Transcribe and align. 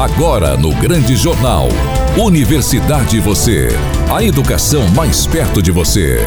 Agora 0.00 0.56
no 0.56 0.74
Grande 0.76 1.14
Jornal. 1.14 1.68
Universidade 2.16 3.20
Você. 3.20 3.68
A 4.10 4.24
educação 4.24 4.88
mais 4.96 5.26
perto 5.26 5.60
de 5.60 5.70
você. 5.70 6.20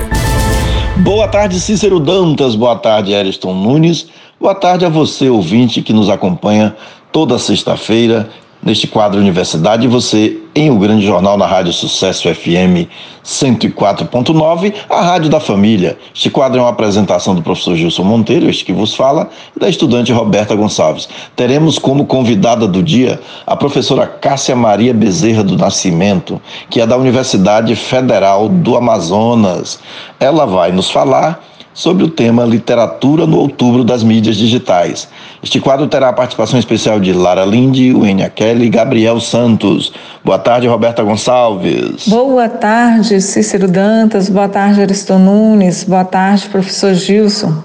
Boa 0.97 1.27
tarde, 1.27 1.59
Cícero 1.59 1.99
Dantas. 1.99 2.53
Boa 2.53 2.75
tarde, 2.75 3.15
Ariston 3.15 3.55
Nunes. 3.55 4.09
Boa 4.39 4.53
tarde 4.53 4.85
a 4.85 4.89
você, 4.89 5.27
ouvinte, 5.27 5.81
que 5.81 5.91
nos 5.91 6.07
acompanha 6.07 6.75
toda 7.11 7.39
sexta-feira 7.39 8.29
neste 8.65 8.87
quadro 8.87 9.19
Universidade, 9.19 9.87
você 9.87 10.37
em 10.55 10.69
o 10.69 10.77
Grande 10.77 11.05
Jornal 11.05 11.37
na 11.37 11.47
Rádio 11.47 11.73
Sucesso 11.73 12.33
FM 12.33 12.87
104.9, 13.25 14.73
a 14.89 15.01
Rádio 15.01 15.29
da 15.29 15.39
Família. 15.39 15.97
Este 16.13 16.29
quadro 16.29 16.59
é 16.59 16.61
uma 16.61 16.69
apresentação 16.69 17.33
do 17.33 17.41
professor 17.41 17.75
Gilson 17.75 18.03
Monteiro, 18.03 18.49
este 18.49 18.63
que 18.63 18.73
vos 18.73 18.93
fala, 18.93 19.29
e 19.55 19.59
da 19.59 19.67
estudante 19.67 20.11
Roberta 20.11 20.55
Gonçalves. 20.55 21.09
Teremos 21.35 21.79
como 21.79 22.05
convidada 22.05 22.67
do 22.67 22.83
dia 22.83 23.19
a 23.47 23.55
professora 23.55 24.05
Cássia 24.05 24.55
Maria 24.55 24.93
Bezerra 24.93 25.43
do 25.43 25.57
Nascimento, 25.57 26.39
que 26.69 26.79
é 26.79 26.85
da 26.85 26.97
Universidade 26.97 27.75
Federal 27.75 28.47
do 28.47 28.75
Amazonas. 28.75 29.79
Ela 30.19 30.45
vai 30.45 30.71
nos 30.71 30.89
falar 30.91 31.43
sobre 31.73 32.03
o 32.03 32.09
tema 32.09 32.45
Literatura 32.45 33.25
no 33.25 33.37
Outubro 33.37 33.83
das 33.83 34.03
Mídias 34.03 34.35
Digitais. 34.35 35.07
Este 35.41 35.59
quadro 35.59 35.87
terá 35.87 36.09
a 36.09 36.13
participação 36.13 36.59
especial 36.59 36.99
de 36.99 37.11
Lara 37.11 37.45
Linde, 37.45 37.93
Wênia 37.93 38.29
Kelly 38.29 38.65
e 38.65 38.69
Gabriel 38.69 39.19
Santos. 39.19 39.91
Boa 40.23 40.39
tarde, 40.39 40.67
Roberta 40.67 41.03
Gonçalves. 41.03 42.07
Boa 42.07 42.47
tarde, 42.47 43.19
Cícero 43.19 43.67
Dantas. 43.67 44.29
Boa 44.29 44.47
tarde, 44.47 44.81
Aristo 44.81 45.17
Nunes. 45.17 45.83
Boa 45.83 46.05
tarde, 46.05 46.47
professor 46.49 46.93
Gilson. 46.93 47.63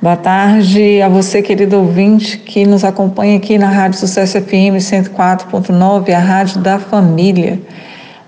Boa 0.00 0.14
tarde 0.14 1.02
a 1.02 1.08
você, 1.08 1.42
querido 1.42 1.76
ouvinte, 1.76 2.38
que 2.38 2.64
nos 2.64 2.84
acompanha 2.84 3.36
aqui 3.36 3.58
na 3.58 3.68
Rádio 3.68 3.98
Sucesso 3.98 4.40
FM 4.40 4.78
104.9, 4.78 6.14
a 6.14 6.20
Rádio 6.20 6.60
da 6.60 6.78
Família. 6.78 7.60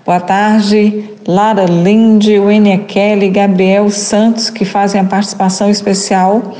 Boa 0.05 0.19
tarde, 0.19 1.10
Lara 1.27 1.65
Linde, 1.65 2.39
Wênia 2.39 2.79
Kelly, 2.79 3.29
Gabriel 3.29 3.89
Santos, 3.89 4.49
que 4.49 4.65
fazem 4.65 4.99
a 4.99 5.03
participação 5.03 5.69
especial. 5.69 6.55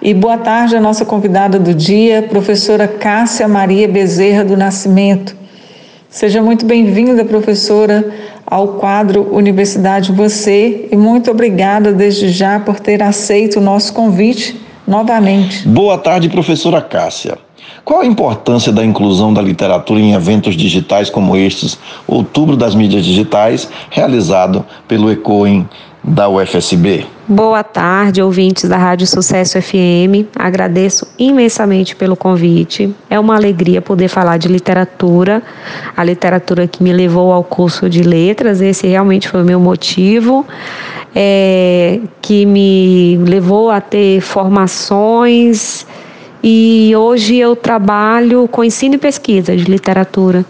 E 0.00 0.14
boa 0.14 0.38
tarde 0.38 0.76
a 0.76 0.80
nossa 0.80 1.04
convidada 1.04 1.58
do 1.58 1.74
dia, 1.74 2.22
professora 2.22 2.86
Cássia 2.86 3.48
Maria 3.48 3.88
Bezerra 3.88 4.44
do 4.44 4.56
Nascimento. 4.56 5.36
Seja 6.08 6.40
muito 6.40 6.64
bem-vinda, 6.64 7.24
professora, 7.24 8.08
ao 8.46 8.68
quadro 8.74 9.34
Universidade 9.34 10.12
Você 10.12 10.88
e 10.90 10.96
muito 10.96 11.30
obrigada 11.30 11.92
desde 11.92 12.30
já 12.30 12.60
por 12.60 12.80
ter 12.80 13.02
aceito 13.02 13.58
o 13.58 13.60
nosso 13.60 13.92
convite 13.92 14.58
novamente. 14.86 15.68
Boa 15.68 15.98
tarde, 15.98 16.28
professora 16.28 16.80
Cássia. 16.80 17.36
Qual 17.84 18.00
a 18.00 18.06
importância 18.06 18.72
da 18.72 18.84
inclusão 18.84 19.32
da 19.32 19.40
literatura 19.40 20.00
em 20.00 20.12
eventos 20.12 20.54
digitais 20.54 21.08
como 21.08 21.36
estes, 21.36 21.78
Outubro 22.06 22.56
das 22.56 22.74
Mídias 22.74 23.04
Digitais, 23.04 23.68
realizado 23.90 24.64
pelo 24.86 25.10
ECOIN 25.10 25.66
da 26.02 26.28
UFSB? 26.28 27.06
Boa 27.26 27.62
tarde, 27.62 28.22
ouvintes 28.22 28.68
da 28.68 28.78
Rádio 28.78 29.06
Sucesso 29.06 29.60
FM. 29.60 30.32
Agradeço 30.34 31.06
imensamente 31.18 31.94
pelo 31.94 32.16
convite. 32.16 32.94
É 33.10 33.20
uma 33.20 33.36
alegria 33.36 33.82
poder 33.82 34.08
falar 34.08 34.38
de 34.38 34.48
literatura, 34.48 35.42
a 35.94 36.02
literatura 36.02 36.66
que 36.66 36.82
me 36.82 36.92
levou 36.92 37.32
ao 37.32 37.44
curso 37.44 37.88
de 37.88 38.02
letras, 38.02 38.62
esse 38.62 38.86
realmente 38.86 39.28
foi 39.28 39.42
o 39.42 39.44
meu 39.44 39.60
motivo. 39.60 40.46
É, 41.14 42.00
que 42.20 42.46
me 42.46 43.16
levou 43.16 43.70
a 43.70 43.80
ter 43.80 44.20
formações 44.20 45.86
e 46.42 46.92
hoje 46.96 47.36
eu 47.36 47.56
trabalho 47.56 48.48
com 48.48 48.62
ensino 48.62 48.94
e 48.94 48.98
pesquisa 48.98 49.56
de 49.56 49.64
literatura. 49.64 50.44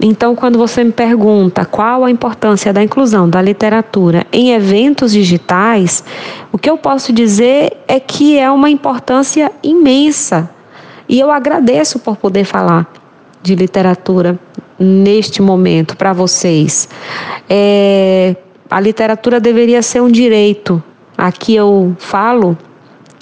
Então, 0.00 0.36
quando 0.36 0.58
você 0.58 0.84
me 0.84 0.92
pergunta 0.92 1.64
qual 1.64 2.04
a 2.04 2.10
importância 2.10 2.72
da 2.72 2.82
inclusão 2.82 3.28
da 3.28 3.42
literatura 3.42 4.24
em 4.32 4.52
eventos 4.52 5.12
digitais, 5.12 6.04
o 6.52 6.58
que 6.58 6.70
eu 6.70 6.78
posso 6.78 7.12
dizer 7.12 7.76
é 7.88 7.98
que 7.98 8.38
é 8.38 8.48
uma 8.48 8.70
importância 8.70 9.50
imensa. 9.62 10.48
E 11.08 11.18
eu 11.18 11.32
agradeço 11.32 11.98
por 11.98 12.16
poder 12.16 12.44
falar 12.44 12.86
de 13.42 13.56
literatura 13.56 14.38
neste 14.78 15.42
momento 15.42 15.96
para 15.96 16.12
vocês. 16.12 16.88
É, 17.50 18.36
a 18.70 18.78
literatura 18.78 19.40
deveria 19.40 19.82
ser 19.82 20.00
um 20.00 20.10
direito. 20.10 20.80
Aqui 21.16 21.56
eu 21.56 21.96
falo 21.98 22.56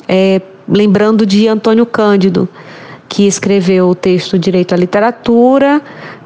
é, 0.06 0.42
lembrando 0.68 1.24
de 1.24 1.48
Antônio 1.48 1.86
Cândido, 1.86 2.48
que 3.08 3.26
escreveu 3.26 3.88
o 3.88 3.94
texto 3.94 4.38
Direito 4.38 4.74
à 4.74 4.76
Literatura, 4.76 5.80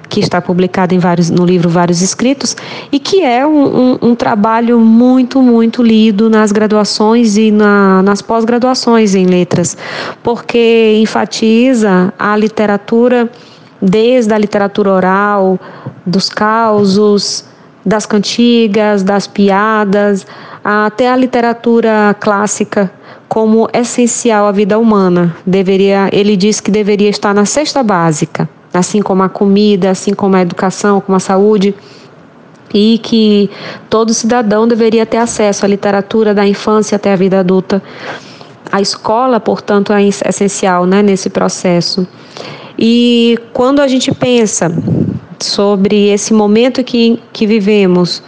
que 0.09 0.19
está 0.19 0.41
publicado 0.41 0.93
em 0.93 0.99
vários, 0.99 1.31
no 1.31 1.47
livro 1.47 1.69
Vários 1.69 2.03
Escritos, 2.03 2.57
e 2.91 2.99
que 2.99 3.23
é 3.23 3.47
um, 3.47 3.93
um, 3.93 3.99
um 4.03 4.15
trabalho 4.15 4.81
muito, 4.81 5.41
muito 5.41 5.83
lido 5.83 6.29
nas 6.29 6.51
graduações 6.51 7.37
e 7.37 7.51
na, 7.53 8.03
nas 8.03 8.21
pós-graduações 8.21 9.15
em 9.15 9.27
letras, 9.27 9.77
porque 10.23 10.99
enfatiza 11.01 12.13
a 12.19 12.37
literatura 12.37 13.31
desde 13.81 14.35
a 14.35 14.39
literatura 14.39 14.93
oral, 14.93 15.59
dos 16.05 16.29
causos, 16.29 17.45
das 17.87 18.05
cantigas, 18.05 19.03
das 19.03 19.27
piadas, 19.27 20.27
até 20.63 21.09
a 21.09 21.17
literatura 21.17 22.15
clássica 22.19 22.91
como 23.31 23.69
essencial 23.73 24.45
à 24.49 24.51
vida 24.51 24.77
humana. 24.77 25.37
Deveria, 25.47 26.11
ele 26.13 26.37
diz 26.37 26.61
que 26.61 26.69
deveria 26.69 27.09
estar 27.09 27.33
na 27.33 27.45
cesta 27.45 27.81
básica, 27.81 28.49
assim 28.75 29.01
como 29.01 29.23
a 29.23 29.29
comida, 29.29 29.89
assim 29.89 30.13
como 30.13 30.35
a 30.35 30.43
educação, 30.43 31.01
como 31.01 31.15
a 31.15 31.21
saúde, 31.21 31.73
e 32.75 32.99
que 32.99 33.49
todo 33.89 34.13
cidadão 34.13 34.67
deveria 34.67 35.07
ter 35.07 35.19
acesso 35.19 35.65
à 35.65 35.69
literatura 35.69 36.35
da 36.35 36.45
infância 36.45 36.97
até 36.97 37.13
a 37.13 37.17
vida 37.17 37.39
adulta. 37.39 37.81
A 38.71 38.81
escola, 38.81 39.39
portanto, 39.39 39.93
é 39.93 40.03
essencial 40.03 40.85
né, 40.85 41.01
nesse 41.01 41.31
processo. 41.31 42.05
E 42.77 43.39
quando 43.53 43.79
a 43.79 43.87
gente 43.87 44.13
pensa 44.13 44.77
sobre 45.39 46.09
esse 46.09 46.35
momento 46.35 46.83
que, 46.83 47.21
que 47.33 47.47
vivemos, 47.47 48.25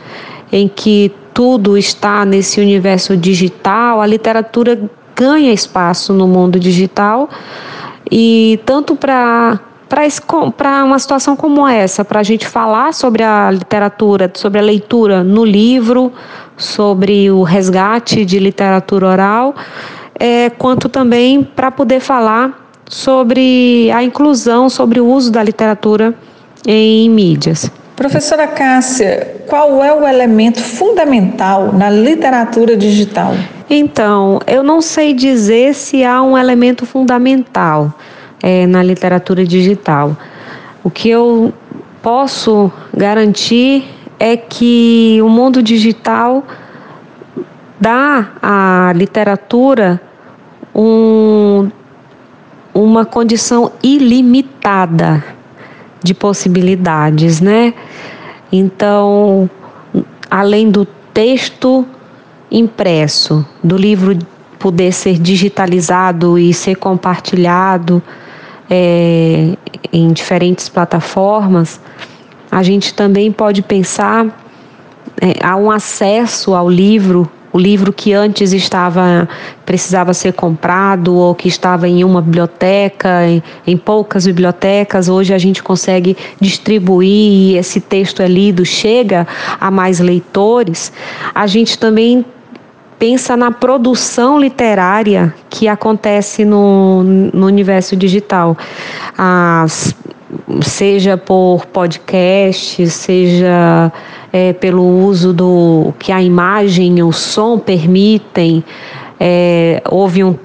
em 0.52 0.69
que 0.69 1.10
tudo 1.34 1.76
está 1.76 2.25
nesse 2.25 2.60
universo 2.60 3.16
digital, 3.16 4.00
a 4.00 4.06
literatura 4.06 4.78
ganha 5.15 5.53
espaço 5.53 6.12
no 6.12 6.26
mundo 6.26 6.59
digital 6.59 7.28
e 8.10 8.60
tanto 8.65 8.97
para 8.97 9.60
para 10.56 10.84
uma 10.84 10.98
situação 10.98 11.37
como 11.37 11.69
essa, 11.69 12.03
para 12.03 12.20
a 12.20 12.22
gente 12.22 12.47
falar 12.47 12.94
sobre 12.94 13.22
a 13.22 13.50
literatura, 13.50 14.31
sobre 14.32 14.59
a 14.59 14.62
leitura 14.62 15.22
no 15.22 15.44
livro, 15.44 16.10
sobre 16.56 17.31
o 17.31 17.43
resgate 17.43 18.25
de 18.25 18.38
literatura 18.38 19.06
oral, 19.06 19.54
é, 20.19 20.49
quanto 20.49 20.88
também 20.88 21.44
para 21.44 21.70
poder 21.70 22.00
falar 22.00 22.70
sobre 22.88 23.91
a 23.91 24.03
inclusão, 24.03 24.70
sobre 24.70 24.99
o 24.99 25.06
uso 25.06 25.31
da 25.31 25.43
literatura 25.43 26.14
em 26.66 27.10
mídias. 27.10 27.70
Professora 27.97 28.47
Cássia, 28.47 29.36
qual 29.47 29.84
é 29.84 29.92
o 29.92 30.06
elemento 30.06 30.60
fundamental 30.60 31.72
na 31.72 31.91
literatura 31.91 32.75
digital? 32.76 33.34
Então, 33.69 34.41
eu 34.47 34.62
não 34.62 34.80
sei 34.80 35.12
dizer 35.12 35.75
se 35.75 36.02
há 36.02 36.22
um 36.22 36.36
elemento 36.36 36.86
fundamental 36.86 37.92
é, 38.42 38.66
na 38.66 38.82
literatura 38.82 39.44
digital. 39.44 40.16
O 40.82 40.91
que 40.91 41.10
eu 41.10 41.52
posso 42.02 42.72
garantir 42.97 43.84
é 44.19 44.36
que 44.36 45.19
o 45.22 45.28
mundo 45.28 45.62
digital 45.62 46.44
dá 47.78 48.31
à 48.42 48.92
literatura 48.94 50.00
um, 50.75 51.70
uma 52.75 53.04
condição 53.04 53.70
ilimitada 53.82 55.22
de 56.02 56.14
possibilidades, 56.14 57.40
né? 57.40 57.75
Então, 58.50 59.49
além 60.31 60.70
do 60.70 60.84
texto 61.14 61.87
impresso, 62.50 63.46
do 63.62 63.76
livro 63.76 64.19
poder 64.58 64.93
ser 64.93 65.19
digitalizado 65.19 66.38
e 66.38 66.52
ser 66.54 66.76
compartilhado 66.76 68.02
é, 68.70 69.56
em 69.93 70.12
diferentes 70.12 70.69
plataformas, 70.69 71.81
a 72.50 72.62
gente 72.62 72.94
também 72.94 73.32
pode 73.32 73.62
pensar 73.62 74.26
é, 75.20 75.44
a 75.44 75.56
um 75.56 75.70
acesso 75.70 76.54
ao 76.54 76.69
livro 76.69 77.28
o 77.52 77.58
livro 77.58 77.93
que 77.93 78.12
antes 78.12 78.52
estava 78.52 79.28
precisava 79.66 80.14
ser 80.14 80.32
comprado 80.32 81.14
ou 81.14 81.34
que 81.34 81.49
estava 81.49 81.88
em 81.88 82.02
uma 82.02 82.20
biblioteca, 82.20 83.26
em, 83.26 83.43
em 83.66 83.76
poucas 83.76 84.26
bibliotecas, 84.26 85.08
hoje 85.08 85.34
a 85.34 85.38
gente 85.38 85.62
consegue 85.62 86.16
distribuir 86.40 87.08
e 87.08 87.56
esse 87.56 87.81
texto 87.81 88.22
é 88.22 88.28
lido, 88.28 88.64
chega 88.64 89.26
a 89.60 89.70
mais 89.70 90.00
leitores. 90.00 90.93
A 91.34 91.46
gente 91.46 91.78
também 91.78 92.25
pensa 92.99 93.37
na 93.37 93.50
produção 93.50 94.38
literária 94.38 95.34
que 95.50 95.66
acontece 95.66 96.44
no, 96.44 97.02
no 97.02 97.46
universo 97.46 97.96
digital. 97.96 98.56
As 99.19 99.94
seja 100.62 101.17
por 101.17 101.67
podcast, 101.67 102.88
seja 102.88 103.93
é, 104.32 104.52
pelo 104.52 104.82
uso 104.82 105.32
do 105.32 105.93
que 105.99 106.12
a 106.12 106.23
imagem 106.23 106.99
e 106.99 107.02
o 107.02 107.12
som 107.12 107.58
permitem. 107.58 108.64
É, 109.19 109.82
houve 109.88 110.25
um 110.25 110.37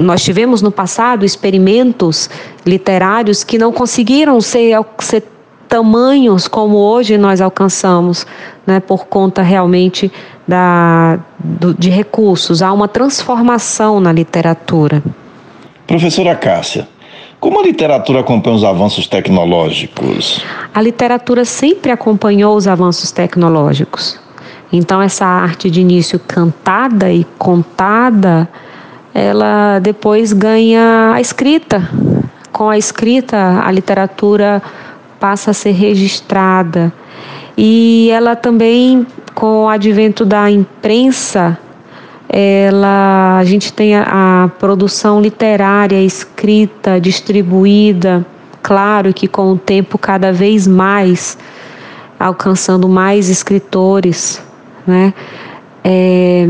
nós 0.00 0.24
tivemos 0.24 0.60
no 0.60 0.72
passado 0.72 1.24
experimentos 1.24 2.28
literários 2.66 3.44
que 3.44 3.58
não 3.58 3.72
conseguiram 3.72 4.40
ser, 4.40 4.76
ser 4.98 5.22
tamanhos 5.68 6.48
como 6.48 6.76
hoje 6.76 7.16
nós 7.16 7.40
alcançamos, 7.40 8.26
né, 8.66 8.80
por 8.80 9.06
conta 9.06 9.40
realmente 9.40 10.10
da, 10.46 11.20
do, 11.38 11.72
de 11.72 11.90
recursos. 11.90 12.60
Há 12.60 12.72
uma 12.72 12.88
transformação 12.88 14.00
na 14.00 14.10
literatura. 14.10 15.00
Professora 15.86 16.34
Cássia, 16.34 16.88
como 17.40 17.58
a 17.58 17.62
literatura 17.62 18.20
acompanha 18.20 18.54
os 18.54 18.64
avanços 18.64 19.06
tecnológicos? 19.06 20.44
A 20.74 20.82
literatura 20.82 21.44
sempre 21.46 21.90
acompanhou 21.90 22.54
os 22.54 22.68
avanços 22.68 23.10
tecnológicos. 23.10 24.20
Então, 24.70 25.00
essa 25.00 25.24
arte 25.24 25.70
de 25.70 25.80
início 25.80 26.20
cantada 26.20 27.10
e 27.10 27.24
contada, 27.38 28.46
ela 29.14 29.78
depois 29.78 30.34
ganha 30.34 31.12
a 31.14 31.20
escrita. 31.20 31.88
Com 32.52 32.68
a 32.68 32.76
escrita, 32.76 33.62
a 33.64 33.70
literatura 33.70 34.62
passa 35.18 35.50
a 35.50 35.54
ser 35.54 35.72
registrada. 35.72 36.92
E 37.56 38.10
ela 38.12 38.36
também, 38.36 39.06
com 39.34 39.64
o 39.64 39.68
advento 39.68 40.26
da 40.26 40.50
imprensa, 40.50 41.58
ela, 42.32 43.38
a 43.38 43.44
gente 43.44 43.72
tem 43.72 43.96
a, 43.96 44.44
a 44.44 44.48
produção 44.48 45.20
literária 45.20 46.00
escrita, 46.00 47.00
distribuída, 47.00 48.24
claro 48.62 49.12
que 49.12 49.26
com 49.26 49.52
o 49.52 49.58
tempo 49.58 49.98
cada 49.98 50.32
vez 50.32 50.66
mais 50.66 51.36
alcançando 52.18 52.88
mais 52.88 53.28
escritores, 53.28 54.42
né? 54.86 55.12
É, 55.82 56.48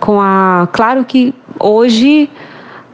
com 0.00 0.20
a, 0.20 0.66
claro 0.72 1.04
que 1.04 1.34
hoje 1.60 2.28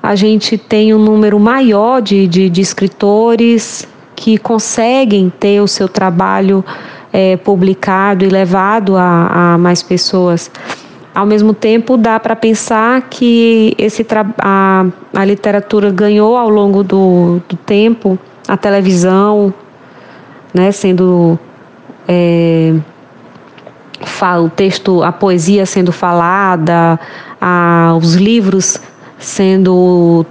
a 0.03 0.15
gente 0.15 0.59
tem 0.59 0.93
um 0.93 0.99
número 0.99 1.39
maior 1.39 2.03
de, 2.03 2.27
de, 2.27 2.51
de 2.51 2.61
escritores 2.61 3.87
que 4.15 4.37
conseguem 4.37 5.33
ter 5.39 5.61
o 5.61 5.69
seu 5.69 5.89
trabalho 5.89 6.65
é, 7.13 7.37
publicado 7.37 8.25
e 8.25 8.29
levado 8.29 8.97
a, 8.97 9.55
a 9.55 9.59
mais 9.59 9.83
pessoas. 9.83 10.51
Ao 11.19 11.27
mesmo 11.27 11.53
tempo, 11.53 11.97
dá 11.97 12.21
para 12.21 12.37
pensar 12.37 13.03
que 13.11 13.75
esse 13.77 14.07
a, 14.39 14.87
a 15.13 15.25
literatura 15.25 15.91
ganhou 15.91 16.37
ao 16.37 16.49
longo 16.49 16.85
do, 16.85 17.43
do 17.49 17.57
tempo, 17.57 18.17
a 18.47 18.57
televisão, 18.57 19.53
né, 20.55 20.71
sendo 20.71 21.37
é, 22.07 22.73
o 24.41 24.49
texto, 24.49 25.03
a 25.03 25.11
poesia 25.11 25.67
sendo 25.67 25.91
falada, 25.91 27.01
a, 27.41 27.97
os 28.01 28.15
livros 28.15 28.81
sendo 29.19 30.25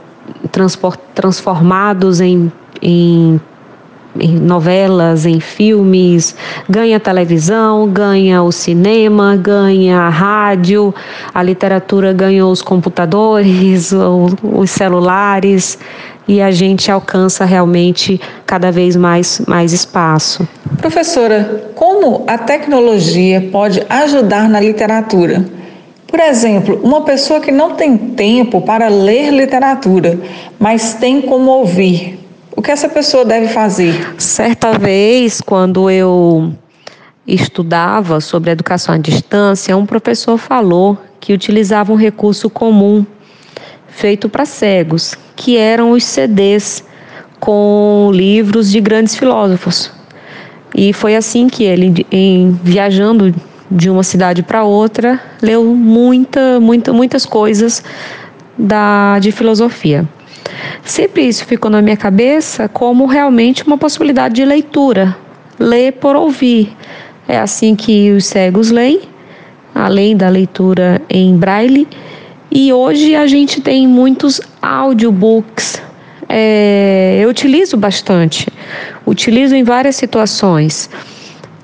transformados 1.13 2.21
em, 2.21 2.49
em 2.81 3.41
em 4.19 4.37
novelas, 4.37 5.25
em 5.25 5.39
filmes, 5.39 6.35
ganha 6.69 6.99
televisão, 6.99 7.87
ganha 7.87 8.43
o 8.43 8.51
cinema, 8.51 9.35
ganha 9.35 9.99
a 9.99 10.09
rádio, 10.09 10.93
a 11.33 11.41
literatura 11.43 12.13
ganhou 12.13 12.51
os 12.51 12.61
computadores, 12.61 13.91
os 14.43 14.69
celulares 14.71 15.77
e 16.27 16.41
a 16.41 16.51
gente 16.51 16.91
alcança 16.91 17.45
realmente 17.45 18.19
cada 18.45 18.71
vez 18.71 18.95
mais, 18.95 19.41
mais 19.47 19.71
espaço. 19.71 20.47
Professora, 20.77 21.71
como 21.73 22.23
a 22.27 22.37
tecnologia 22.37 23.47
pode 23.51 23.81
ajudar 23.89 24.49
na 24.49 24.59
literatura? 24.59 25.45
Por 26.07 26.19
exemplo, 26.19 26.79
uma 26.83 27.01
pessoa 27.01 27.39
que 27.39 27.51
não 27.51 27.75
tem 27.75 27.97
tempo 27.97 28.61
para 28.61 28.87
ler 28.87 29.31
literatura, 29.31 30.17
mas 30.57 30.93
tem 30.93 31.21
como 31.21 31.51
ouvir, 31.51 32.17
o 32.57 32.61
que 32.61 32.71
essa 32.71 32.89
pessoa 32.89 33.23
deve 33.23 33.49
fazer? 33.49 34.15
Certa 34.17 34.79
vez, 34.79 35.39
quando 35.39 35.91
eu 35.91 36.51
estudava 37.25 38.19
sobre 38.19 38.49
educação 38.49 38.95
à 38.95 38.97
distância, 38.97 39.77
um 39.77 39.85
professor 39.85 40.39
falou 40.39 40.97
que 41.19 41.33
utilizava 41.33 41.93
um 41.93 41.95
recurso 41.95 42.49
comum 42.49 43.05
feito 43.87 44.27
para 44.27 44.43
cegos, 44.43 45.15
que 45.35 45.55
eram 45.55 45.91
os 45.91 46.03
CDs 46.03 46.83
com 47.39 48.09
livros 48.11 48.71
de 48.71 48.81
grandes 48.81 49.15
filósofos. 49.15 49.91
E 50.73 50.91
foi 50.93 51.15
assim 51.15 51.47
que 51.47 51.63
ele, 51.63 52.07
em, 52.11 52.59
viajando 52.63 53.35
de 53.69 53.87
uma 53.87 54.03
cidade 54.03 54.41
para 54.41 54.63
outra, 54.63 55.21
leu 55.43 55.63
muita, 55.63 56.59
muita, 56.59 56.91
muitas 56.91 57.23
coisas 57.23 57.83
da, 58.57 59.19
de 59.19 59.31
filosofia. 59.31 60.07
Sempre 60.83 61.23
isso 61.23 61.45
ficou 61.45 61.69
na 61.69 61.81
minha 61.81 61.97
cabeça 61.97 62.67
como 62.67 63.05
realmente 63.05 63.63
uma 63.63 63.77
possibilidade 63.77 64.35
de 64.35 64.45
leitura, 64.45 65.15
ler 65.59 65.93
por 65.93 66.15
ouvir. 66.15 66.75
É 67.27 67.37
assim 67.37 67.75
que 67.75 68.11
os 68.11 68.25
cegos 68.25 68.71
leem, 68.71 69.01
além 69.75 70.15
da 70.15 70.29
leitura 70.29 71.01
em 71.09 71.35
braille. 71.35 71.87
E 72.49 72.71
hoje 72.71 73.15
a 73.15 73.27
gente 73.27 73.59
tem 73.59 73.87
muitos 73.87 74.39
audiobooks. 74.61 75.81
É, 76.29 77.19
eu 77.21 77.29
utilizo 77.29 77.77
bastante, 77.77 78.47
utilizo 79.05 79.55
em 79.55 79.63
várias 79.63 79.95
situações, 79.95 80.89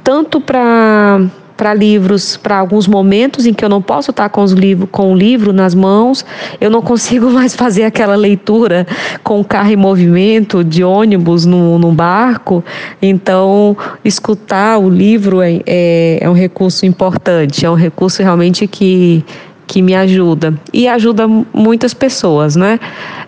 tanto 0.04 0.40
para 0.40 1.22
para 1.64 1.74
livros, 1.74 2.36
para 2.36 2.58
alguns 2.58 2.90
momentos 2.90 3.46
em 3.46 3.54
que 3.54 3.64
eu 3.64 3.70
não 3.70 3.82
posso 3.82 4.12
estar 4.12 4.28
com, 4.28 4.44
os 4.44 4.52
livro, 4.52 4.86
com 4.86 5.14
o 5.14 5.16
livro 5.16 5.54
nas 5.54 5.74
mãos, 5.74 6.26
eu 6.60 6.70
não 6.70 6.82
consigo 6.82 7.30
mais 7.32 7.56
fazer 7.56 7.86
aquela 7.86 8.18
leitura 8.18 8.86
com 9.24 9.40
o 9.40 9.46
carro 9.46 9.72
em 9.72 9.78
movimento, 9.78 10.62
de 10.62 10.84
ônibus, 10.84 11.46
no, 11.46 11.80
no 11.80 11.94
barco. 11.94 12.62
Então, 13.02 13.78
escutar 14.04 14.78
o 14.78 14.90
livro 14.90 15.42
é, 15.42 15.62
é, 15.66 16.18
é 16.20 16.30
um 16.30 16.34
recurso 16.34 16.86
importante, 16.86 17.66
é 17.66 17.72
um 17.72 17.76
recurso 17.76 18.22
realmente 18.22 18.68
que, 18.68 19.24
que 19.66 19.82
me 19.82 19.96
ajuda. 19.96 20.54
E 20.74 20.86
ajuda 20.86 21.30
muitas 21.54 21.94
pessoas, 21.94 22.58
né? 22.58 22.78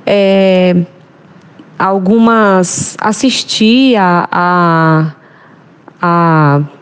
É, 0.06 0.76
algumas 1.80 2.98
assistir 3.00 3.96
a, 3.96 4.28
a, 4.30 5.12
a 6.02 6.75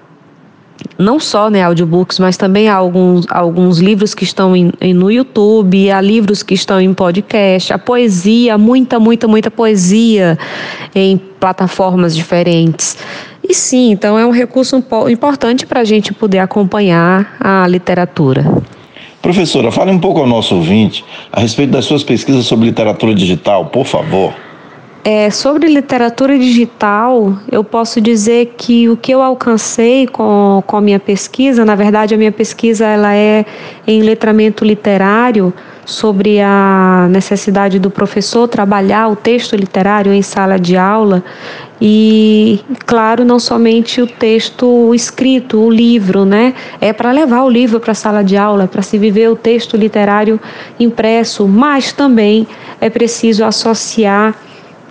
não 1.03 1.19
só 1.19 1.49
né, 1.49 1.61
audiobooks, 1.61 2.17
mas 2.17 2.37
também 2.37 2.67
há 2.67 2.75
alguns, 2.75 3.25
alguns 3.29 3.79
livros 3.79 4.15
que 4.15 4.23
estão 4.23 4.55
em, 4.55 4.71
em, 4.81 4.93
no 4.93 5.11
YouTube, 5.11 5.91
há 5.91 6.01
livros 6.01 6.41
que 6.41 6.53
estão 6.53 6.79
em 6.79 6.93
podcast, 6.93 7.73
a 7.73 7.77
poesia, 7.77 8.57
muita, 8.57 8.99
muita, 8.99 9.27
muita 9.27 9.51
poesia 9.51 10.37
em 10.95 11.17
plataformas 11.17 12.15
diferentes. 12.15 12.97
E 13.47 13.53
sim, 13.53 13.91
então 13.91 14.17
é 14.17 14.25
um 14.25 14.31
recurso 14.31 14.81
importante 15.09 15.65
para 15.65 15.81
a 15.81 15.83
gente 15.83 16.13
poder 16.13 16.39
acompanhar 16.39 17.35
a 17.39 17.67
literatura. 17.67 18.63
Professora, 19.21 19.71
fale 19.71 19.91
um 19.91 19.99
pouco 19.99 20.19
ao 20.19 20.27
nosso 20.27 20.55
ouvinte 20.55 21.03
a 21.31 21.39
respeito 21.39 21.71
das 21.71 21.85
suas 21.85 22.03
pesquisas 22.03 22.45
sobre 22.45 22.67
literatura 22.67 23.13
digital, 23.13 23.65
por 23.65 23.85
favor. 23.85 24.33
É, 25.05 25.29
sobre 25.29 25.67
literatura 25.67 26.39
digital, 26.39 27.37
eu 27.51 27.61
posso 27.61 27.99
dizer 27.99 28.53
que 28.57 28.87
o 28.87 28.95
que 28.95 29.13
eu 29.13 29.21
alcancei 29.21 30.07
com, 30.07 30.63
com 30.65 30.77
a 30.77 30.81
minha 30.81 30.99
pesquisa, 30.99 31.65
na 31.65 31.75
verdade 31.75 32.15
a 32.15 32.17
minha 32.17 32.31
pesquisa 32.31 32.85
ela 32.85 33.13
é 33.13 33.45
em 33.85 34.01
letramento 34.01 34.63
literário, 34.63 35.53
sobre 35.85 36.39
a 36.39 37.07
necessidade 37.09 37.77
do 37.79 37.89
professor 37.89 38.47
trabalhar 38.47 39.09
o 39.09 39.15
texto 39.15 39.55
literário 39.55 40.13
em 40.13 40.21
sala 40.21 40.57
de 40.57 40.77
aula 40.77 41.23
e, 41.81 42.61
claro, 42.85 43.25
não 43.25 43.39
somente 43.39 44.01
o 44.01 44.07
texto 44.07 44.95
escrito, 44.95 45.59
o 45.59 45.69
livro, 45.69 46.23
né? 46.23 46.53
É 46.79 46.93
para 46.93 47.11
levar 47.11 47.43
o 47.43 47.49
livro 47.49 47.79
para 47.81 47.91
a 47.91 47.95
sala 47.95 48.23
de 48.23 48.37
aula, 48.37 48.67
para 48.67 48.81
se 48.81 48.97
viver 48.97 49.29
o 49.29 49.35
texto 49.35 49.75
literário 49.75 50.39
impresso, 50.79 51.45
mas 51.45 51.91
também 51.91 52.47
é 52.79 52.89
preciso 52.89 53.43
associar 53.43 54.33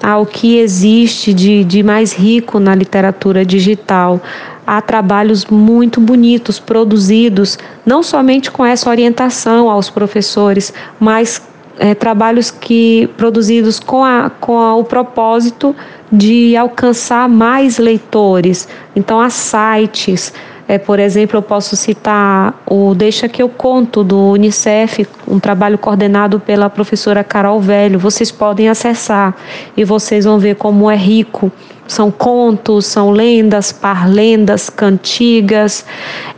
ao 0.03 0.27
que 0.27 0.59
existe 0.59 1.33
de, 1.33 1.65
de 1.65 1.83
mais 1.83 2.13
rico 2.13 2.59
na 2.59 2.75
literatura 2.75 3.45
digital. 3.45 4.21
Há 4.67 4.81
trabalhos 4.81 5.47
muito 5.47 6.01
bonitos 6.01 6.59
produzidos, 6.59 7.59
não 7.87 8.03
somente 8.03 8.51
com 8.51 8.65
essa 8.65 8.91
orientação 8.91 9.71
aos 9.71 9.89
professores, 9.89 10.73
mas 10.99 11.41
é, 11.79 11.95
trabalhos 11.95 12.51
que 12.51 13.09
produzidos 13.17 13.79
com, 13.79 14.05
a, 14.05 14.31
com 14.31 14.59
a, 14.59 14.75
o 14.75 14.85
propósito 14.85 15.75
de 16.11 16.57
alcançar 16.57 17.29
mais 17.29 17.79
leitores. 17.79 18.69
Então, 18.95 19.21
há 19.21 19.31
sites 19.31 20.33
É, 20.73 20.79
por 20.79 20.99
exemplo, 20.99 21.37
eu 21.37 21.43
posso 21.43 21.76
citar 21.76 22.62
o 22.67 22.95
Deixa 22.95 23.29
que 23.29 23.43
eu 23.43 23.49
conto 23.50 24.02
do 24.02 24.31
Unicef, 24.31 25.07
um 25.29 25.38
trabalho 25.38 25.76
coordenado 25.76 26.41
pela 26.41 26.71
professora 26.71 27.23
Carol 27.23 27.61
Velho. 27.61 27.99
Vocês 27.99 28.31
podem 28.31 28.71
acessar 28.71 29.37
e 29.76 29.85
vocês 29.85 30.25
vão 30.25 30.38
ver 30.38 30.57
como 30.57 30.91
é 30.91 30.97
rico. 30.97 31.52
São 31.87 32.11
contos, 32.11 32.87
são 32.87 33.11
lendas, 33.11 33.71
parlendas, 33.71 34.71
cantigas. 34.71 35.85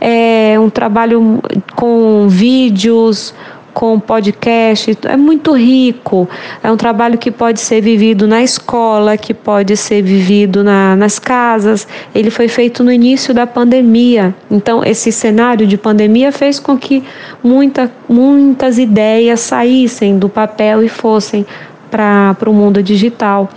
É 0.01 0.57
um 0.59 0.69
trabalho 0.69 1.41
com 1.73 2.27
vídeos, 2.27 3.33
com 3.75 3.99
podcast, 3.99 4.97
é 5.03 5.17
muito 5.17 5.51
rico. 5.51 6.27
É 6.63 6.71
um 6.71 6.77
trabalho 6.77 7.17
que 7.17 7.29
pode 7.29 7.59
ser 7.59 7.81
vivido 7.81 8.25
na 8.25 8.41
escola, 8.41 9.17
que 9.17 9.33
pode 9.33 9.75
ser 9.75 10.01
vivido 10.01 10.63
na, 10.63 10.95
nas 10.95 11.19
casas. 11.19 11.85
Ele 12.15 12.31
foi 12.31 12.47
feito 12.47 12.85
no 12.85 12.91
início 12.91 13.33
da 13.33 13.45
pandemia. 13.45 14.33
Então, 14.49 14.81
esse 14.81 15.11
cenário 15.11 15.67
de 15.67 15.77
pandemia 15.77 16.31
fez 16.31 16.57
com 16.57 16.77
que 16.77 17.03
muita, 17.43 17.91
muitas 18.07 18.79
ideias 18.79 19.41
saíssem 19.41 20.17
do 20.17 20.29
papel 20.29 20.81
e 20.81 20.87
fossem 20.87 21.45
para 21.91 22.37
o 22.47 22.53
mundo 22.53 22.81
digital. 22.81 23.49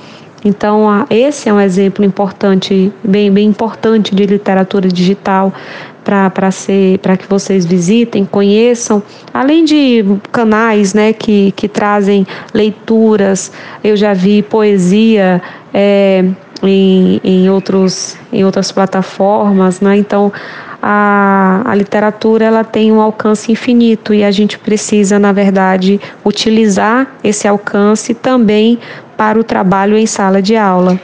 Então, 0.44 1.06
esse 1.10 1.48
é 1.48 1.52
um 1.52 1.60
exemplo 1.60 2.04
importante, 2.04 2.92
bem, 3.04 3.30
bem 3.30 3.48
importante 3.48 4.14
de 4.14 4.26
literatura 4.26 4.88
digital 4.88 5.52
para 6.30 6.50
ser 6.50 6.98
para 6.98 7.16
que 7.16 7.28
vocês 7.28 7.66
visitem, 7.66 8.24
conheçam, 8.24 9.02
além 9.32 9.64
de 9.64 10.04
canais 10.32 10.94
né, 10.94 11.12
que, 11.12 11.52
que 11.52 11.68
trazem 11.68 12.26
leituras, 12.54 13.52
eu 13.84 13.94
já 13.94 14.14
vi 14.14 14.42
poesia 14.42 15.42
é, 15.74 16.24
em, 16.62 17.20
em, 17.22 17.50
outros, 17.50 18.16
em 18.32 18.42
outras 18.42 18.72
plataformas, 18.72 19.82
né? 19.82 19.98
então 19.98 20.32
a, 20.82 21.60
a 21.64 21.74
literatura 21.74 22.46
ela 22.46 22.64
tem 22.64 22.90
um 22.90 23.02
alcance 23.02 23.52
infinito 23.52 24.14
e 24.14 24.24
a 24.24 24.30
gente 24.30 24.58
precisa, 24.58 25.18
na 25.18 25.32
verdade, 25.32 26.00
utilizar 26.24 27.06
esse 27.22 27.46
alcance 27.46 28.14
também 28.14 28.78
para 29.14 29.38
o 29.38 29.44
trabalho 29.44 29.98
em 29.98 30.06
sala 30.06 30.40
de 30.40 30.56
aula. 30.56 30.98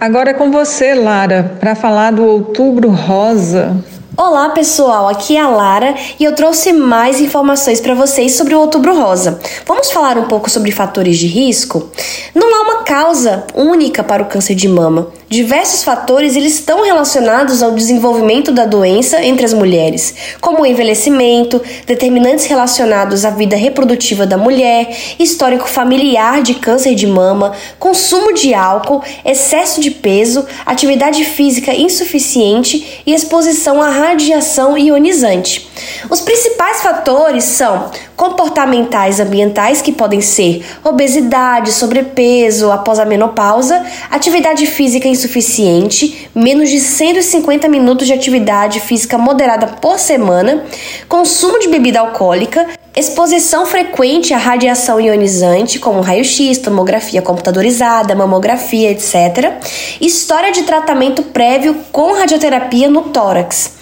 Agora 0.00 0.30
é 0.30 0.34
com 0.34 0.50
você, 0.50 0.94
Lara, 0.94 1.56
para 1.60 1.74
falar 1.74 2.12
do 2.12 2.24
Outubro 2.24 2.88
Rosa. 2.88 3.76
Olá 4.20 4.48
pessoal, 4.48 5.08
aqui 5.08 5.36
é 5.36 5.40
a 5.40 5.48
Lara 5.48 5.94
e 6.18 6.24
eu 6.24 6.34
trouxe 6.34 6.72
mais 6.72 7.20
informações 7.20 7.80
para 7.80 7.94
vocês 7.94 8.34
sobre 8.34 8.52
o 8.52 8.58
Outubro 8.58 8.92
Rosa. 8.92 9.38
Vamos 9.64 9.92
falar 9.92 10.18
um 10.18 10.24
pouco 10.24 10.50
sobre 10.50 10.72
fatores 10.72 11.16
de 11.16 11.28
risco? 11.28 11.88
Não 12.34 12.52
há 12.52 12.62
uma 12.62 12.82
causa 12.82 13.46
única 13.54 14.02
para 14.02 14.20
o 14.20 14.26
câncer 14.26 14.56
de 14.56 14.66
mama. 14.66 15.06
Diversos 15.30 15.84
fatores 15.84 16.36
eles 16.36 16.54
estão 16.54 16.82
relacionados 16.82 17.62
ao 17.62 17.72
desenvolvimento 17.72 18.50
da 18.50 18.64
doença 18.64 19.22
entre 19.22 19.44
as 19.44 19.52
mulheres, 19.52 20.14
como 20.40 20.62
o 20.62 20.66
envelhecimento, 20.66 21.60
determinantes 21.86 22.46
relacionados 22.46 23.26
à 23.26 23.30
vida 23.30 23.54
reprodutiva 23.54 24.26
da 24.26 24.38
mulher, 24.38 24.88
histórico 25.18 25.68
familiar 25.68 26.40
de 26.40 26.54
câncer 26.54 26.94
de 26.94 27.06
mama, 27.06 27.52
consumo 27.78 28.32
de 28.32 28.54
álcool, 28.54 29.02
excesso 29.22 29.82
de 29.82 29.90
peso, 29.90 30.46
atividade 30.64 31.22
física 31.26 31.74
insuficiente 31.74 33.02
e 33.04 33.12
exposição 33.12 33.82
à 33.82 33.90
radiação 33.90 34.78
ionizante. 34.78 35.68
Os 36.08 36.22
principais 36.22 36.80
fatores 36.80 37.44
são 37.44 37.90
comportamentais 38.16 39.20
ambientais, 39.20 39.80
que 39.80 39.92
podem 39.92 40.20
ser 40.20 40.64
obesidade, 40.82 41.70
sobrepeso 41.70 42.72
após 42.72 42.98
a 42.98 43.04
menopausa, 43.04 43.84
atividade 44.10 44.66
física 44.66 45.06
insuficiente, 45.18 46.28
menos 46.34 46.70
de 46.70 46.78
150 46.78 47.68
minutos 47.68 48.06
de 48.06 48.12
atividade 48.12 48.80
física 48.80 49.18
moderada 49.18 49.66
por 49.66 49.98
semana, 49.98 50.64
consumo 51.08 51.58
de 51.58 51.68
bebida 51.68 52.00
alcoólica, 52.00 52.66
exposição 52.94 53.66
frequente 53.66 54.32
à 54.32 54.38
radiação 54.38 55.00
ionizante, 55.00 55.78
como 55.78 56.00
raio-x, 56.00 56.58
tomografia 56.58 57.20
computadorizada, 57.20 58.14
mamografia, 58.14 58.90
etc., 58.90 59.54
história 60.00 60.52
de 60.52 60.62
tratamento 60.62 61.22
prévio 61.22 61.76
com 61.92 62.12
radioterapia 62.12 62.88
no 62.88 63.02
tórax. 63.02 63.72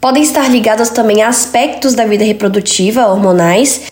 Podem 0.00 0.22
estar 0.22 0.50
ligadas 0.50 0.90
também 0.90 1.22
a 1.22 1.28
aspectos 1.28 1.94
da 1.94 2.04
vida 2.04 2.24
reprodutiva, 2.24 3.06
hormonais, 3.06 3.84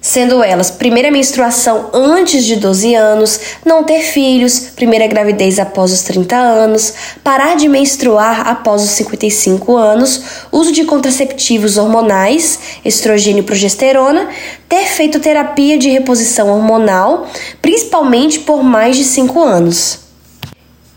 sendo 0.00 0.42
elas 0.42 0.70
primeira 0.70 1.10
menstruação 1.10 1.90
antes 1.92 2.44
de 2.44 2.56
12 2.56 2.94
anos, 2.94 3.40
não 3.64 3.84
ter 3.84 4.00
filhos, 4.00 4.60
primeira 4.74 5.06
gravidez 5.06 5.58
após 5.58 5.92
os 5.92 6.02
30 6.02 6.36
anos, 6.36 6.94
parar 7.22 7.56
de 7.56 7.68
menstruar 7.68 8.48
após 8.48 8.82
os 8.82 8.90
55 8.90 9.76
anos, 9.76 10.22
uso 10.52 10.72
de 10.72 10.84
contraceptivos 10.84 11.76
hormonais, 11.76 12.58
estrogênio 12.84 13.40
e 13.40 13.46
progesterona, 13.46 14.28
ter 14.68 14.86
feito 14.86 15.20
terapia 15.20 15.76
de 15.76 15.90
reposição 15.90 16.48
hormonal, 16.48 17.26
principalmente 17.60 18.40
por 18.40 18.62
mais 18.62 18.96
de 18.96 19.04
5 19.04 19.42
anos. 19.42 20.07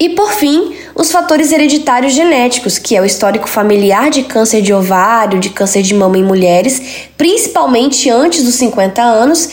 E 0.01 0.09
por 0.09 0.33
fim, 0.33 0.73
os 0.95 1.11
fatores 1.11 1.51
hereditários 1.51 2.13
genéticos, 2.13 2.79
que 2.79 2.95
é 2.95 3.01
o 3.01 3.05
histórico 3.05 3.47
familiar 3.47 4.09
de 4.09 4.23
câncer 4.23 4.59
de 4.59 4.73
ovário, 4.73 5.39
de 5.39 5.51
câncer 5.51 5.83
de 5.83 5.93
mama 5.93 6.17
em 6.17 6.23
mulheres, 6.23 6.81
principalmente 7.15 8.09
antes 8.09 8.43
dos 8.43 8.55
50 8.55 8.99
anos, 8.99 9.49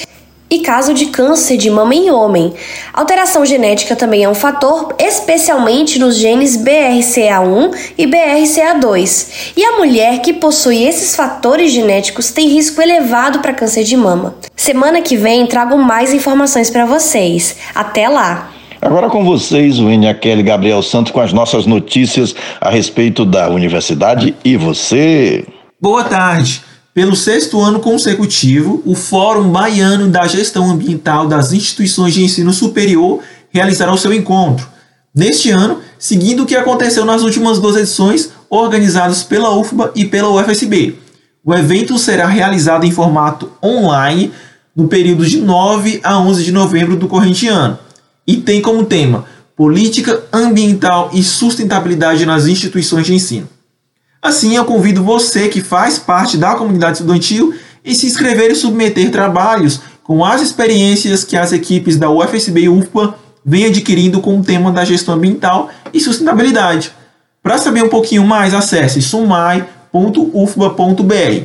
e 0.48 0.60
caso 0.60 0.94
de 0.94 1.08
câncer 1.08 1.58
de 1.58 1.68
mama 1.68 1.94
em 1.94 2.10
homem. 2.10 2.54
Alteração 2.94 3.44
genética 3.44 3.94
também 3.94 4.24
é 4.24 4.28
um 4.30 4.34
fator, 4.34 4.94
especialmente 4.98 5.98
nos 5.98 6.16
genes 6.16 6.56
BRCA1 6.56 7.92
e 7.98 8.06
BRCA2. 8.06 9.52
E 9.54 9.62
a 9.62 9.72
mulher 9.76 10.22
que 10.22 10.32
possui 10.32 10.82
esses 10.82 11.14
fatores 11.14 11.70
genéticos 11.70 12.30
tem 12.30 12.48
risco 12.48 12.80
elevado 12.80 13.40
para 13.40 13.52
câncer 13.52 13.84
de 13.84 13.98
mama. 13.98 14.34
Semana 14.56 15.02
que 15.02 15.14
vem 15.14 15.46
trago 15.46 15.76
mais 15.76 16.14
informações 16.14 16.70
para 16.70 16.86
vocês. 16.86 17.54
Até 17.74 18.08
lá! 18.08 18.57
Agora 18.80 19.10
com 19.10 19.24
vocês, 19.24 19.80
o 19.80 19.86
Kelly 20.20 20.42
Gabriel 20.44 20.80
Santos, 20.82 21.10
com 21.10 21.20
as 21.20 21.32
nossas 21.32 21.66
notícias 21.66 22.34
a 22.60 22.70
respeito 22.70 23.24
da 23.24 23.50
universidade 23.50 24.36
e 24.44 24.56
você. 24.56 25.44
Boa 25.80 26.04
tarde. 26.04 26.62
Pelo 26.94 27.16
sexto 27.16 27.60
ano 27.60 27.80
consecutivo, 27.80 28.80
o 28.86 28.94
Fórum 28.94 29.50
Baiano 29.50 30.08
da 30.08 30.26
Gestão 30.28 30.70
Ambiental 30.70 31.26
das 31.26 31.52
Instituições 31.52 32.14
de 32.14 32.22
Ensino 32.22 32.52
Superior 32.52 33.20
realizará 33.50 33.92
o 33.92 33.98
seu 33.98 34.12
encontro. 34.12 34.68
Neste 35.12 35.50
ano, 35.50 35.80
seguindo 35.98 36.44
o 36.44 36.46
que 36.46 36.54
aconteceu 36.54 37.04
nas 37.04 37.22
últimas 37.22 37.58
duas 37.58 37.74
edições, 37.74 38.30
organizadas 38.48 39.24
pela 39.24 39.56
UFBA 39.56 39.90
e 39.96 40.04
pela 40.04 40.30
UFSB. 40.30 40.94
O 41.44 41.52
evento 41.52 41.98
será 41.98 42.28
realizado 42.28 42.84
em 42.84 42.92
formato 42.92 43.50
online 43.62 44.30
no 44.74 44.86
período 44.86 45.26
de 45.26 45.40
9 45.40 46.00
a 46.04 46.20
11 46.20 46.44
de 46.44 46.52
novembro 46.52 46.94
do 46.94 47.08
corrente 47.08 47.48
ano 47.48 47.87
e 48.28 48.36
tem 48.36 48.60
como 48.60 48.84
tema 48.84 49.24
Política 49.56 50.22
Ambiental 50.30 51.10
e 51.14 51.22
Sustentabilidade 51.22 52.26
nas 52.26 52.46
Instituições 52.46 53.06
de 53.06 53.14
Ensino. 53.14 53.48
Assim, 54.20 54.54
eu 54.54 54.66
convido 54.66 55.02
você 55.02 55.48
que 55.48 55.62
faz 55.62 55.98
parte 55.98 56.36
da 56.36 56.54
comunidade 56.54 56.98
estudantil 56.98 57.54
em 57.84 57.94
se 57.94 58.06
inscrever 58.06 58.50
e 58.50 58.54
submeter 58.54 59.10
trabalhos 59.10 59.80
com 60.04 60.24
as 60.24 60.42
experiências 60.42 61.24
que 61.24 61.36
as 61.36 61.52
equipes 61.52 61.96
da 61.96 62.10
UFSB 62.10 62.62
e 62.62 62.68
UFPA 62.68 63.14
vêm 63.44 63.64
adquirindo 63.64 64.20
com 64.20 64.38
o 64.38 64.44
tema 64.44 64.70
da 64.70 64.84
gestão 64.84 65.14
ambiental 65.14 65.70
e 65.92 65.98
sustentabilidade. 65.98 66.92
Para 67.42 67.56
saber 67.56 67.82
um 67.82 67.88
pouquinho 67.88 68.24
mais, 68.24 68.52
acesse 68.52 69.00
sumai.ufba.br. 69.00 71.44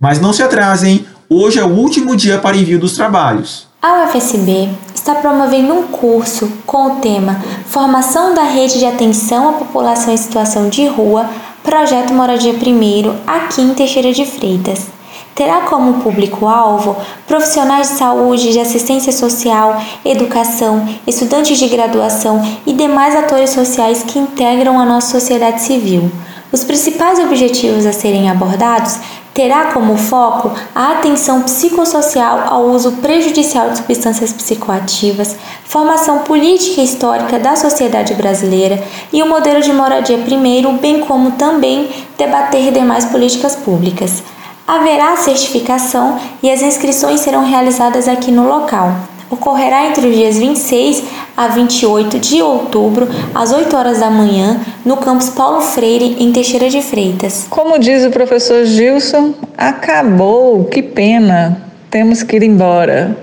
Mas 0.00 0.20
não 0.20 0.32
se 0.32 0.42
atrasem, 0.42 1.06
hoje 1.28 1.60
é 1.60 1.64
o 1.64 1.72
último 1.72 2.16
dia 2.16 2.38
para 2.38 2.56
envio 2.56 2.78
dos 2.78 2.94
trabalhos. 2.94 3.68
A 3.86 4.02
UFSB 4.02 4.70
está 4.94 5.14
promovendo 5.16 5.74
um 5.74 5.82
curso 5.88 6.50
com 6.64 6.86
o 6.86 6.94
tema 7.00 7.38
Formação 7.66 8.32
da 8.32 8.42
Rede 8.42 8.78
de 8.78 8.86
Atenção 8.86 9.50
à 9.50 9.52
População 9.52 10.10
em 10.10 10.16
Situação 10.16 10.70
de 10.70 10.86
Rua, 10.86 11.28
Projeto 11.62 12.14
Moradia 12.14 12.54
Primeiro, 12.54 13.14
aqui 13.26 13.60
em 13.60 13.74
Teixeira 13.74 14.10
de 14.10 14.24
Freitas. 14.24 14.86
Terá 15.34 15.66
como 15.68 16.02
público-alvo 16.02 16.96
profissionais 17.26 17.90
de 17.90 17.98
saúde, 17.98 18.52
de 18.52 18.58
assistência 18.58 19.12
social, 19.12 19.78
educação, 20.02 20.88
estudantes 21.06 21.58
de 21.58 21.68
graduação 21.68 22.42
e 22.66 22.72
demais 22.72 23.14
atores 23.14 23.50
sociais 23.50 24.02
que 24.02 24.18
integram 24.18 24.80
a 24.80 24.86
nossa 24.86 25.10
sociedade 25.10 25.60
civil. 25.60 26.10
Os 26.50 26.64
principais 26.64 27.18
objetivos 27.18 27.84
a 27.84 27.92
serem 27.92 28.30
abordados 28.30 28.98
terá 29.34 29.72
como 29.72 29.96
foco 29.96 30.52
a 30.72 30.92
atenção 30.92 31.42
psicossocial 31.42 32.44
ao 32.46 32.66
uso 32.66 32.92
prejudicial 32.92 33.70
de 33.70 33.78
substâncias 33.78 34.32
psicoativas, 34.32 35.36
formação 35.64 36.20
política 36.20 36.80
e 36.80 36.84
histórica 36.84 37.38
da 37.38 37.56
sociedade 37.56 38.14
brasileira 38.14 38.80
e 39.12 39.20
o 39.22 39.28
modelo 39.28 39.60
de 39.60 39.72
moradia 39.72 40.18
primeiro, 40.18 40.72
bem 40.74 41.00
como 41.00 41.32
também 41.32 41.90
debater 42.16 42.72
demais 42.72 43.04
políticas 43.06 43.56
públicas. 43.56 44.22
Haverá 44.66 45.16
certificação 45.16 46.18
e 46.42 46.50
as 46.50 46.62
inscrições 46.62 47.20
serão 47.20 47.44
realizadas 47.44 48.08
aqui 48.08 48.30
no 48.30 48.48
local. 48.48 49.13
Ocorrerá 49.34 49.86
entre 49.86 50.08
os 50.08 50.16
dias 50.16 50.38
26 50.38 51.04
a 51.36 51.48
28 51.48 52.18
de 52.18 52.40
outubro, 52.40 53.08
às 53.34 53.52
8 53.52 53.76
horas 53.76 54.00
da 54.00 54.10
manhã, 54.10 54.60
no 54.84 54.96
campus 54.96 55.28
Paulo 55.30 55.60
Freire, 55.60 56.16
em 56.18 56.32
Teixeira 56.32 56.70
de 56.70 56.80
Freitas. 56.80 57.46
Como 57.50 57.78
diz 57.78 58.04
o 58.04 58.10
professor 58.10 58.64
Gilson, 58.64 59.34
acabou, 59.56 60.64
que 60.64 60.82
pena, 60.82 61.62
temos 61.90 62.22
que 62.22 62.36
ir 62.36 62.42
embora. 62.42 63.16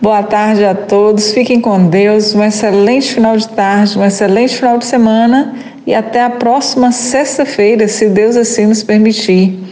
Boa 0.00 0.22
tarde 0.22 0.64
a 0.64 0.74
todos, 0.74 1.32
fiquem 1.32 1.60
com 1.60 1.86
Deus, 1.86 2.34
um 2.34 2.42
excelente 2.42 3.14
final 3.14 3.36
de 3.36 3.48
tarde, 3.48 3.98
um 3.98 4.04
excelente 4.04 4.56
final 4.56 4.78
de 4.78 4.84
semana 4.84 5.54
e 5.86 5.94
até 5.94 6.22
a 6.22 6.30
próxima 6.30 6.92
sexta-feira, 6.92 7.86
se 7.88 8.08
Deus 8.08 8.36
assim 8.36 8.66
nos 8.66 8.82
permitir. 8.82 9.65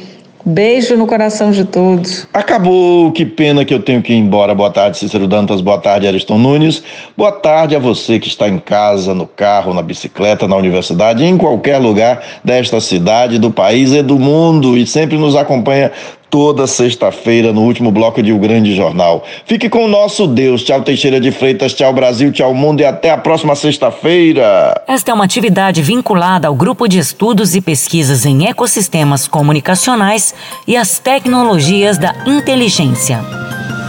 Beijo 0.47 0.95
no 0.95 1.07
coração 1.07 1.51
de 1.53 1.65
todos. 1.65 2.29
Acabou, 2.31 3.11
que 3.13 3.25
pena 3.25 3.65
que 3.65 3.73
eu 3.73 3.81
tenho 3.81 4.03
que 4.03 4.13
ir 4.13 4.19
embora. 4.19 4.55
Boa 4.55 4.71
tarde, 4.71 4.99
Cícero 4.99 5.27
Dantas. 5.27 5.63
Boa 5.63 5.79
tarde, 5.79 6.07
Ariston 6.07 6.37
Nunes. 6.37 6.83
Boa 7.17 7.33
tarde 7.33 7.75
a 7.75 7.79
você 7.79 8.19
que 8.19 8.29
está 8.29 8.47
em 8.47 8.59
casa, 8.59 9.15
no 9.15 9.27
carro, 9.27 9.73
na 9.73 9.81
bicicleta, 9.81 10.47
na 10.47 10.55
universidade, 10.55 11.25
em 11.25 11.39
qualquer 11.39 11.79
lugar 11.79 12.23
desta 12.45 12.79
cidade, 12.79 13.39
do 13.39 13.51
país 13.51 13.93
e 13.93 14.03
do 14.03 14.19
mundo 14.19 14.77
e 14.77 14.87
sempre 14.87 15.17
nos 15.17 15.35
acompanha 15.35 15.91
toda 16.35 16.67
sexta-feira 16.67 17.53
no 17.53 17.63
último 17.63 17.93
bloco 17.93 18.21
de 18.21 18.33
O 18.33 18.39
Grande 18.41 18.75
Jornal. 18.75 19.25
Fique 19.47 19.69
com 19.69 19.85
o 19.85 19.89
nosso 19.89 20.27
Deus. 20.27 20.65
Tchau, 20.65 20.83
Teixeira 20.83 21.21
de 21.21 21.31
Freitas. 21.31 21.73
Tchau, 21.75 21.93
Brasil. 21.93 22.33
Tchau, 22.33 22.53
mundo. 22.53 22.81
E 22.81 22.85
até 22.85 23.13
a 23.13 23.17
próxima 23.17 23.55
sexta-feira. 23.55 24.83
Esta 24.89 25.13
é 25.13 25.15
uma 25.15 25.23
atividade 25.23 25.81
vinculada 25.81 26.49
ao 26.49 26.55
Grupo 26.57 26.89
de 26.89 26.99
Estudos 26.99 27.55
e 27.55 27.61
Pesquisas 27.61 28.27
em 28.27 28.49
Ecossistemas 28.49 29.29
Comunicacionais 29.29 30.35
e 30.67 30.77
as 30.77 30.99
Tecnologias 30.99 31.99
da 31.99 32.13
Inteligência. 32.27 33.21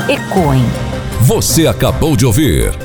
ECOEM. 0.08 0.66
Você 1.22 1.66
acabou 1.66 2.16
de 2.16 2.28
ouvir. 2.28 2.85